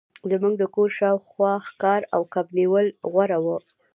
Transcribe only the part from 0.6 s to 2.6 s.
کور شاوخوا ښکار او کب